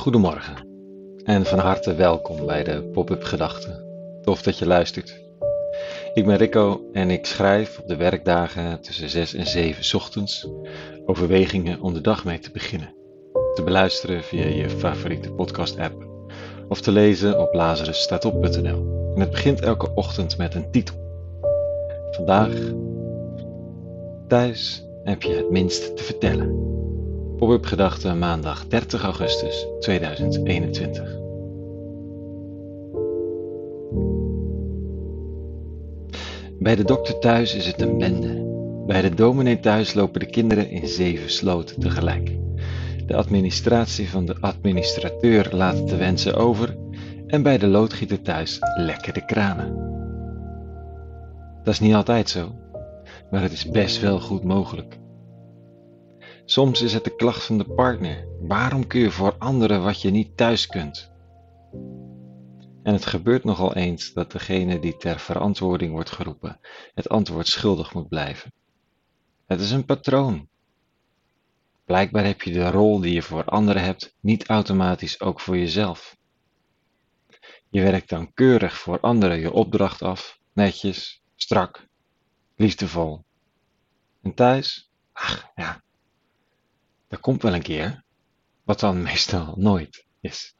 [0.00, 0.54] Goedemorgen
[1.24, 3.84] en van harte welkom bij de Pop-up Gedachten.
[4.22, 5.20] Tof dat je luistert.
[6.14, 10.48] Ik ben Rico en ik schrijf op de werkdagen tussen 6 en 7 ochtends
[11.06, 12.94] overwegingen om de dag mee te beginnen.
[13.54, 16.06] Te beluisteren via je favoriete podcast-app
[16.68, 19.12] of te lezen op lazarusstaatop.nl.
[19.14, 20.94] En het begint elke ochtend met een titel.
[22.10, 22.52] Vandaag,
[24.28, 26.68] thuis heb je het minst te vertellen.
[27.40, 31.18] Pop-up maandag 30 augustus 2021.
[36.58, 38.44] Bij de dokter thuis is het een bende.
[38.86, 42.36] Bij de dominee thuis lopen de kinderen in zeven sloten tegelijk.
[43.06, 46.76] De administratie van de administrateur laat te wensen over
[47.26, 49.74] en bij de loodgieter thuis lekken de kranen.
[51.64, 52.52] Dat is niet altijd zo,
[53.30, 54.98] maar het is best wel goed mogelijk.
[56.50, 58.28] Soms is het de klacht van de partner.
[58.40, 61.12] Waarom kun je voor anderen wat je niet thuis kunt?
[62.82, 66.60] En het gebeurt nogal eens dat degene die ter verantwoording wordt geroepen
[66.94, 68.52] het antwoord schuldig moet blijven.
[69.46, 70.48] Het is een patroon.
[71.84, 76.16] Blijkbaar heb je de rol die je voor anderen hebt niet automatisch ook voor jezelf.
[77.68, 81.86] Je werkt dan keurig voor anderen je opdracht af, netjes, strak,
[82.56, 83.24] liefdevol.
[84.22, 84.90] En thuis?
[85.12, 85.82] Ach ja,
[87.10, 88.02] dat komt wel een keer,
[88.64, 90.54] wat dan meestal nooit is.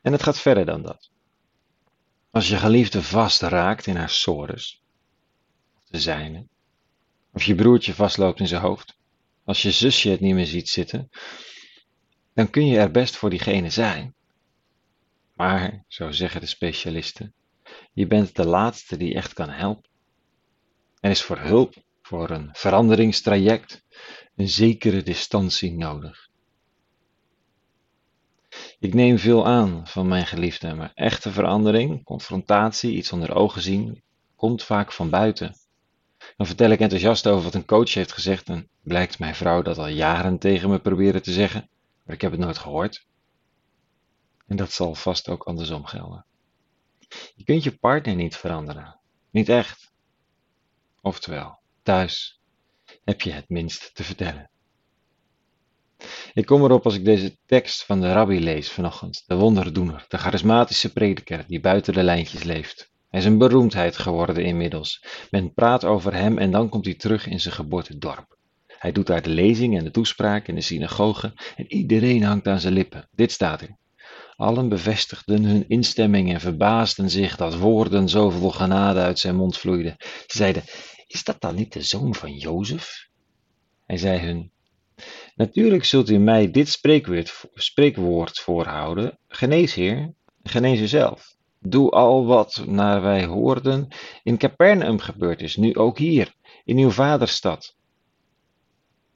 [0.00, 1.10] En het gaat verder dan dat.
[2.30, 4.82] Als je geliefde vast raakt in haar sores,
[5.76, 6.46] of de zijne,
[7.32, 8.96] of je broertje vastloopt in zijn hoofd,
[9.44, 11.10] als je zusje het niet meer ziet zitten,
[12.34, 14.14] dan kun je er best voor diegene zijn.
[15.34, 17.34] Maar, zo zeggen de specialisten,
[17.92, 19.90] je bent de laatste die echt kan helpen.
[21.00, 23.84] Er is voor hulp voor een veranderingstraject
[24.36, 26.28] een zekere distantie nodig.
[28.78, 34.02] Ik neem veel aan van mijn geliefde, maar echte verandering, confrontatie, iets onder ogen zien,
[34.36, 35.56] komt vaak van buiten.
[36.36, 39.78] Dan vertel ik enthousiast over wat een coach heeft gezegd en blijkt mijn vrouw dat
[39.78, 41.68] al jaren tegen me proberen te zeggen,
[42.02, 43.06] maar ik heb het nooit gehoord.
[44.46, 46.24] En dat zal vast ook andersom gelden.
[47.34, 48.98] Je kunt je partner niet veranderen.
[49.30, 49.92] Niet echt.
[51.00, 52.40] Oftewel, thuis
[53.04, 54.50] heb je het minst te vertellen.
[56.32, 60.18] Ik kom erop als ik deze tekst van de rabbi lees vanochtend, de wonderdoener, de
[60.18, 62.92] charismatische prediker die buiten de lijntjes leeft.
[63.10, 65.04] Hij is een beroemdheid geworden inmiddels.
[65.30, 68.36] Men praat over hem en dan komt hij terug in zijn geboortedorp.
[68.66, 72.60] Hij doet daar de lezing en de toespraak in de synagoge en iedereen hangt aan
[72.60, 73.08] zijn lippen.
[73.10, 73.76] Dit staat er.
[74.36, 79.96] Allen bevestigden hun instemming en verbaasden zich dat woorden zoveel genade uit zijn mond vloeiden.
[79.98, 80.62] Ze zeiden,
[81.14, 83.08] is dat dan niet de zoon van Jozef?
[83.86, 84.52] Hij zei hun,
[85.34, 91.36] Natuurlijk zult u mij dit spreekwoord, spreekwoord voorhouden, genees heer, genees u zelf.
[91.60, 93.88] Doe al wat, naar wij hoorden,
[94.22, 97.76] in Capernaum gebeurd is, nu ook hier, in uw vaderstad.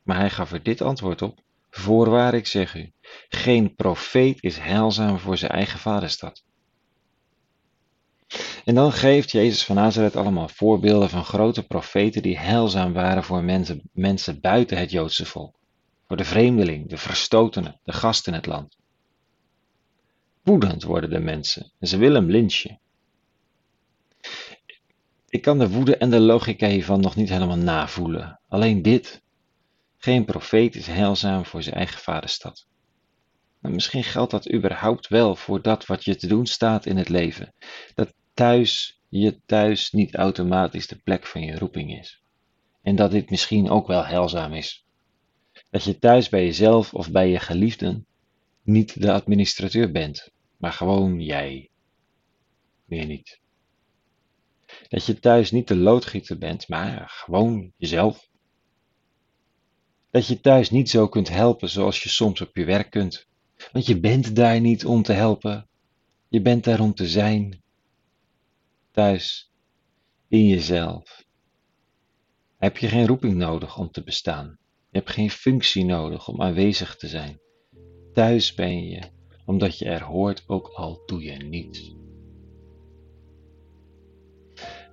[0.03, 2.93] Maar hij gaf er dit antwoord op, voorwaar ik zeg u,
[3.29, 6.45] geen profeet is heilzaam voor zijn eigen vaderstad.
[8.65, 13.45] En dan geeft Jezus van Nazareth allemaal voorbeelden van grote profeten die heilzaam waren voor
[13.45, 15.57] mensen, mensen buiten het Joodse volk.
[16.07, 18.77] Voor de vreemdeling, de verstotene, de gast in het land.
[20.43, 22.81] Woedend worden de mensen en ze willen hem lynchen.
[25.29, 28.41] Ik kan de woede en de logica hiervan nog niet helemaal navoelen.
[28.49, 29.23] Alleen dit.
[29.99, 32.67] Geen profeet is heilzaam voor zijn eigen vaderstad.
[33.61, 37.09] Maar misschien geldt dat überhaupt wel voor dat wat je te doen staat in het
[37.09, 37.55] leven.
[37.95, 42.23] Dat thuis je thuis niet automatisch de plek van je roeping is.
[42.83, 44.87] En dat dit misschien ook wel heilzaam is.
[45.71, 48.07] Dat je thuis bij jezelf of bij je geliefden
[48.63, 51.71] niet de administrateur bent, maar gewoon jij.
[52.85, 53.41] Meer niet.
[54.89, 58.29] Dat je thuis niet de loodgieter bent, maar gewoon jezelf.
[60.11, 63.28] Dat je thuis niet zo kunt helpen zoals je soms op je werk kunt.
[63.73, 65.69] Want je bent daar niet om te helpen.
[66.29, 67.63] Je bent daar om te zijn
[68.99, 69.53] thuis,
[70.29, 71.25] in jezelf.
[72.57, 74.59] Heb je geen roeping nodig om te bestaan.
[74.91, 77.41] Je hebt geen functie nodig om aanwezig te zijn.
[78.13, 79.03] Thuis ben je,
[79.45, 81.95] omdat je er hoort, ook al doe je niets.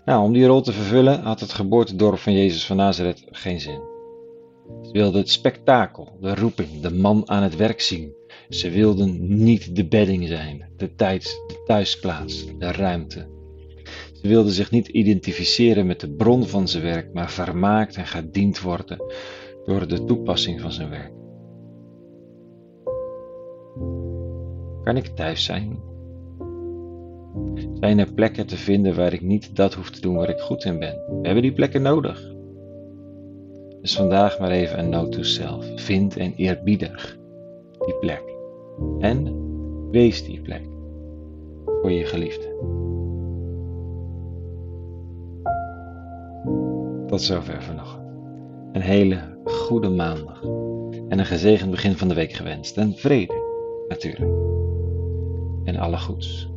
[0.06, 3.95] Nou, om die rol te vervullen had het geboortedorp van Jezus van Nazareth geen zin.
[4.82, 8.14] Ze wilden het spektakel, de roeping, de man aan het werk zien.
[8.50, 13.28] Ze wilden niet de bedding zijn, de tijd, de thuisplaats, de ruimte.
[14.14, 18.62] Ze wilden zich niet identificeren met de bron van zijn werk, maar vermaakt en gediend
[18.62, 19.04] worden
[19.66, 21.14] door de toepassing van zijn werk.
[24.84, 25.80] Kan ik thuis zijn?
[27.80, 30.66] Zijn er plekken te vinden waar ik niet dat hoef te doen waar ik goed
[30.66, 30.96] in ben?
[30.96, 32.35] We hebben die plekken nodig.
[33.86, 35.66] Dus vandaag maar even een note to self.
[35.76, 37.18] Vind en eerbiedig
[37.86, 38.24] die plek.
[39.00, 39.40] En
[39.92, 40.64] wees die plek
[41.66, 42.56] voor je geliefde.
[47.08, 48.08] Tot zover vanochtend.
[48.72, 50.42] Een hele goede maandag.
[51.10, 52.78] En een gezegend begin van de week gewenst.
[52.78, 53.34] En vrede,
[53.88, 54.32] natuurlijk.
[55.64, 56.50] En alle goeds.